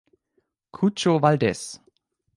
Chucho 0.73 1.19
Valdez 1.21 1.77